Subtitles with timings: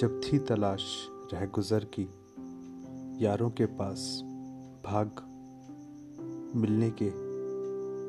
[0.00, 2.08] जब थी तलाश, रह गुजर की।
[3.24, 4.22] यारों के पास
[4.84, 5.10] भाग,
[6.56, 7.10] मिलने के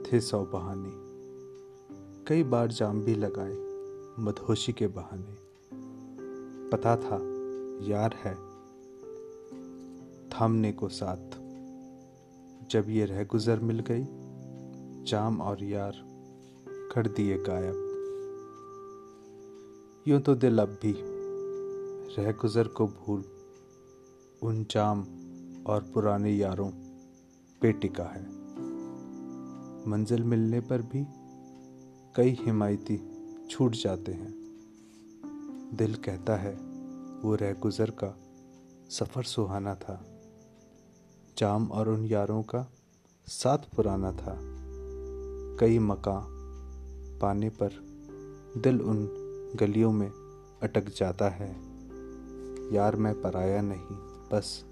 [0.03, 0.89] थे सौ बहाने।
[2.25, 3.53] कई बार जाम भी लगाए,
[4.23, 5.35] मदहोशी के बहाने।
[6.69, 7.17] पता था,
[7.87, 8.35] यार है,
[10.29, 11.29] थामने को साथ।
[12.69, 14.05] जब ये रह गुजर मिल गई,
[15.03, 15.93] जाम और यार
[16.67, 17.87] कर दिए गायब।
[20.07, 21.10] यूँ तो दिल अब भी
[22.19, 23.23] रह गुजर को भूल
[24.43, 25.01] उन जाम
[25.67, 26.69] और पुराने यारों
[27.61, 28.25] पे टिका है।
[29.89, 31.05] मंजिल मिलने पर भी
[32.15, 33.01] कई हिमायती
[33.49, 34.33] छूट जाते हैं।
[35.73, 36.53] दिल कहता है,
[37.21, 38.17] वो रह गुजर का
[38.89, 40.21] सफ़र सुहाना था।
[41.37, 42.73] जाम और उन यारों का
[43.25, 44.39] साथ पुराना था।
[45.59, 46.21] कई मकां
[47.19, 47.69] पाने पर
[48.57, 49.09] दिल उन
[49.59, 50.09] गलियों में
[50.63, 51.70] अटक जाता है।
[52.71, 53.97] यार मैं पराया नहीं,
[54.33, 54.65] बस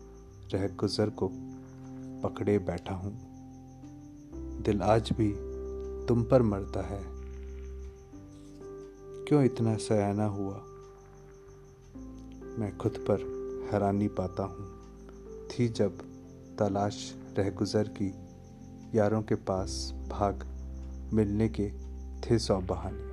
[0.54, 1.32] रह गुज़र को
[2.24, 3.14] पकड़े बैठा हूँ।
[4.62, 5.34] दिल आज भी
[6.06, 7.04] तुम पर मरता है।
[9.28, 10.56] क्यों इतना सयाना हुआ?
[12.58, 13.20] मैं खुद पर
[13.72, 14.80] हैरानी पाता हूँ।
[15.48, 15.98] थी जब
[16.60, 18.14] तलाश रह गुज़र की,
[18.98, 20.48] यारों के पास भाग
[21.14, 21.72] मिलने के
[22.22, 23.09] थे सौ बहाने।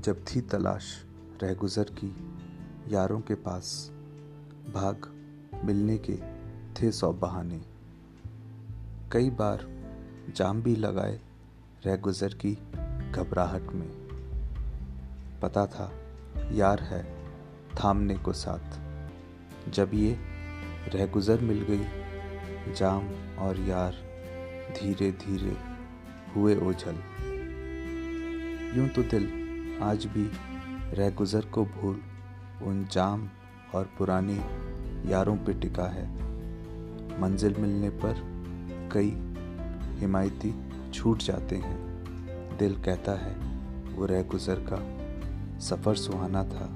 [0.00, 1.04] जब थी तलाश
[1.42, 2.16] रह गुज़र की
[2.88, 3.90] यारों के पास,
[4.74, 5.08] भाग
[5.64, 6.16] मिलने के
[6.74, 7.60] थे सौ बहाने।
[9.12, 9.66] कई बार
[10.36, 11.20] जाम भी लगाए
[11.86, 12.52] रह गुज़र की
[13.12, 13.88] घबराहट में।
[15.42, 15.92] पता था,
[16.52, 17.02] यार है
[17.74, 18.80] थामने को साथ।
[19.70, 20.18] जब ये
[20.88, 23.92] रह गुज़र मिल गई, जाम और यार
[24.80, 25.56] धीरे धीरे
[26.36, 27.02] हुए ओझल।
[28.76, 29.39] यूँ तो दिल
[29.82, 30.30] आज भी
[30.96, 32.00] रह गुज़र को भूल
[32.62, 33.28] उन जाम
[33.74, 34.38] और पुरानी
[35.12, 36.04] यारों पे टिका है।
[37.20, 38.20] मंजिल मिलने पर
[38.92, 39.10] कई
[40.00, 40.54] हिमायती
[40.90, 43.34] छूट जाते हैं। दिल कहता है,
[43.94, 44.78] वो रह गुज़र का
[45.60, 46.68] सफ़र सुहाना था।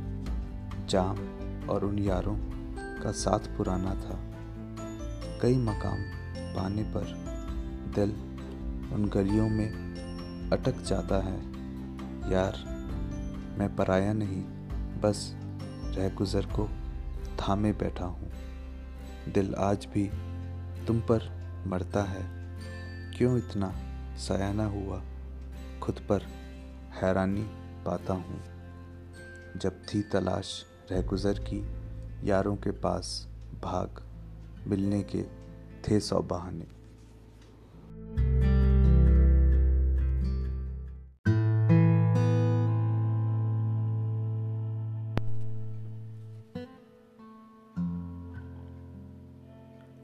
[0.89, 1.19] जाम
[1.69, 2.37] और उन यारों
[3.03, 4.21] का साथ पुराना था।
[5.43, 5.99] कई मकाम
[6.57, 7.15] पाने पर
[7.95, 8.11] दिल
[8.95, 11.39] उन गलियों में अटक जाता है।
[12.33, 12.74] यार
[13.55, 14.43] मैं पराया नहीं,
[15.01, 15.33] बस
[15.97, 16.69] रह गुज़र को
[17.41, 18.31] थामे बैठा हूँ।
[19.33, 20.11] दिल आज भी
[20.87, 21.31] तुम पर
[21.67, 22.23] मरता है।
[23.17, 23.75] क्यों इतना
[24.17, 25.03] सयाना हुआ?
[25.83, 26.23] खुद पर
[27.03, 27.43] हैरानी
[27.87, 28.43] पाता हूँ।
[29.57, 31.67] जब थी तलाश रह गुज़र की,
[32.29, 33.29] यारों के पास
[33.63, 34.03] भाग,
[34.67, 35.23] मिलने के
[35.83, 36.67] थे सौ बहाने।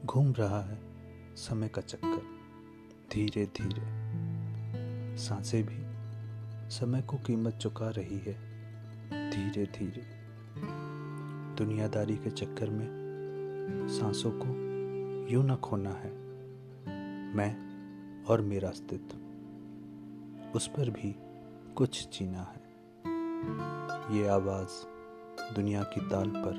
[0.05, 0.79] घूम रहा है
[1.35, 2.41] समय का चक्कर।
[3.11, 4.11] धीरे धीरे।
[5.17, 5.91] साँसें भी
[6.69, 8.33] समय को कीमत चुका रही है।
[9.31, 10.21] धीरे धीरे।
[11.55, 12.87] दुनियादारी के चक्कर में
[13.89, 14.47] सांसों को
[15.33, 16.11] यूँ न खोना है।
[17.35, 17.71] मैं
[18.25, 19.17] और मेरा अस्तित्व।
[20.55, 21.15] उस पर भी
[21.73, 22.71] कुछ जीना है।
[24.17, 24.69] ये आवाज़
[25.55, 26.53] दुनिया की ताल पर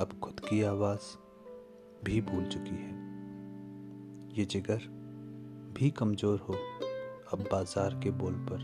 [0.00, 1.23] अब खुद की आवाज़।
[2.04, 2.92] भी भूल चुकी है।
[4.38, 4.82] ये जिगर
[5.78, 6.54] भी कमज़ोर हो,
[7.32, 8.58] अब बाज़ार के बोल पर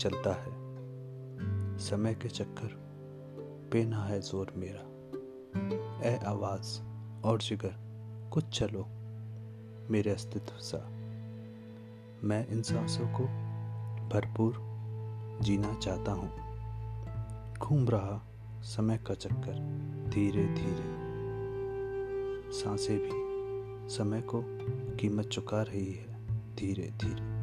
[0.00, 2.78] चलता है। समय के चक्कर
[3.72, 4.86] पे ना है ज़ोर मेरा।
[6.08, 6.80] ए आवाज़
[7.24, 7.74] और जिगर,
[8.32, 8.86] कुछ चलो
[9.90, 10.78] मेरे अस्तित्व सा।
[12.24, 13.24] मैं इन सांसों को
[14.08, 14.54] भरपूर
[15.42, 16.30] जीना चाहता हूँ।
[17.58, 18.20] घूम रहा
[18.62, 19.54] समय का चक्कर
[20.10, 20.99] धीरे धीरे
[22.52, 23.30] साँसें भी
[23.94, 24.42] समय को
[24.96, 26.26] कीमत चुका रही है
[26.56, 27.40] धीरे धीरे।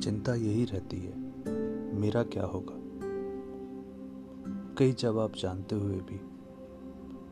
[0.00, 1.18] चिंता यही रहती है,
[2.00, 2.74] मेरा क्या होगा?
[4.78, 6.20] कई जवाब जानते हुए भी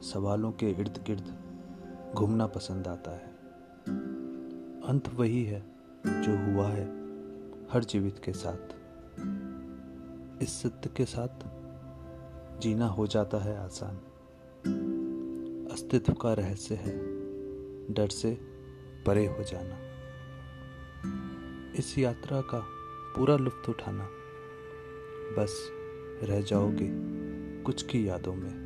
[0.06, 1.43] सवालों के इर्द गिर्द
[2.14, 3.26] घूमना पसंद आता है।
[4.80, 5.66] अंत वही है
[6.06, 6.84] जो हुआ है
[7.70, 8.74] हर जीवित के साथ।
[10.42, 11.28] इस सत्य के साथ
[12.60, 13.96] जीना हो जाता है आसान।
[15.72, 16.98] अस्तित्व का रहस्य है
[17.94, 18.38] डर से
[19.06, 19.78] परे हो जाना।
[21.78, 22.66] इस यात्रा का
[23.16, 24.08] पूरा लुत्फ उठाना।
[25.38, 25.70] बस
[26.22, 26.88] रह जाओगे
[27.62, 28.64] कुछ की यादों में।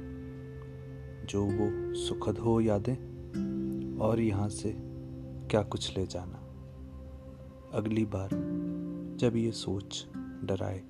[1.28, 3.07] जो वो सुखद हो यादें
[4.00, 4.74] और यहाँ से
[5.50, 6.38] क्या कुछ ले जाना।
[7.74, 8.28] अगली बार
[9.16, 10.84] जब ये सोच डराए,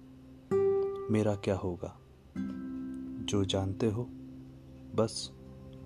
[1.11, 2.01] मेरा क्या होगा?
[3.25, 4.09] जो जानते हो,
[4.95, 5.33] बस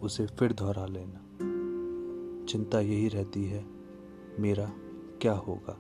[0.03, 1.19] उसे फिर दोहरा लेना।
[2.45, 3.67] चिंता यही रहती है,
[4.39, 4.73] मेरा
[5.23, 5.79] क्या होगा?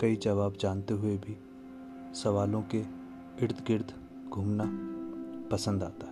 [0.00, 1.36] कई जवाब जानते हुए भी
[2.14, 2.78] सवालों के
[3.44, 3.92] इर्द गिर्द
[4.30, 4.64] घूमना
[5.48, 6.07] पसंद आता है।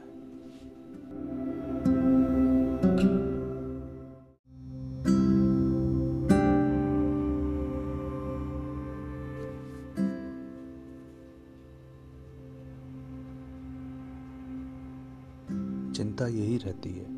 [16.16, 17.10] चिंता यही रहती है।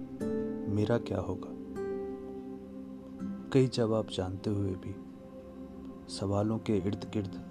[0.69, 1.49] मेरा क्या होगा?
[3.53, 4.95] कई जवाब जानते हुए भी
[6.13, 7.43] सवालों के इर्द गिर्द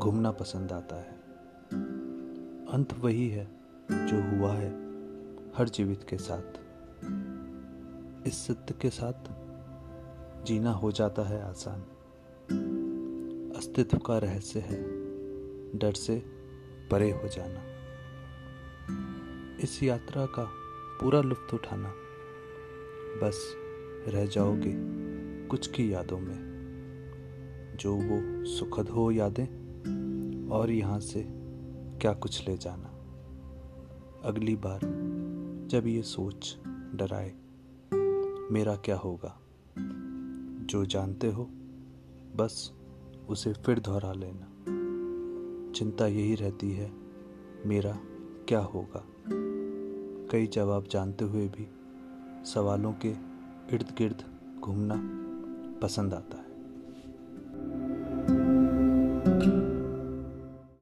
[0.00, 1.12] घूमना पसंद आता है।
[2.66, 3.60] अंत वही है
[3.92, 4.70] जो हुआ है
[5.56, 6.60] हर जीवित के साथ।
[8.26, 9.32] इस सत्य के साथ
[10.44, 11.80] जीना हो जाता है आसान।
[13.56, 14.82] अस्तित्व का रहस्य है
[15.78, 16.24] डर से
[16.90, 17.76] परे हो जाना।
[19.62, 20.65] इस यात्रा का
[21.00, 21.94] पूरा लुत्फ उठाना।
[23.22, 23.54] बस
[24.08, 24.72] रह जाओगे
[25.46, 26.46] कुछ की यादों में।
[27.80, 29.66] जो वो सुखद हो यादें,
[30.48, 31.26] और यहाँ से
[32.00, 32.88] क्या कुछ ले जाना।
[34.24, 34.80] अगली बार
[35.70, 36.58] जब ये सोच
[36.94, 37.30] डराए,
[38.52, 39.40] मेरा क्या होगा?
[40.66, 41.44] जो जानते हो,
[42.36, 42.72] बस
[43.28, 44.46] उसे फिर दोहरा लेना।
[45.72, 46.92] चिंता यही रहती है,
[47.66, 47.98] मेरा
[48.48, 49.06] क्या होगा?
[50.30, 51.68] कई जवाब जानते हुए भी
[52.44, 53.08] सवालों के
[53.74, 54.22] इर्द गिर्द
[54.60, 54.96] घूमना
[55.82, 56.45] पसंद आता है।